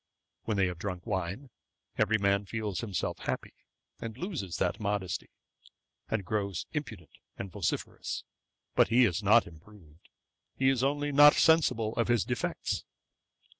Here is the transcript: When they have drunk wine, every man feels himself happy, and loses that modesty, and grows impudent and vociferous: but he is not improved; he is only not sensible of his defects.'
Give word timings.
When 0.45 0.57
they 0.57 0.65
have 0.65 0.79
drunk 0.79 1.05
wine, 1.05 1.51
every 1.95 2.17
man 2.17 2.47
feels 2.47 2.79
himself 2.79 3.19
happy, 3.19 3.53
and 3.99 4.17
loses 4.17 4.57
that 4.57 4.79
modesty, 4.79 5.29
and 6.09 6.25
grows 6.25 6.65
impudent 6.71 7.11
and 7.37 7.51
vociferous: 7.51 8.23
but 8.73 8.87
he 8.87 9.05
is 9.05 9.21
not 9.21 9.45
improved; 9.45 10.09
he 10.55 10.69
is 10.69 10.83
only 10.83 11.11
not 11.11 11.35
sensible 11.35 11.93
of 11.97 12.07
his 12.07 12.23
defects.' 12.25 12.83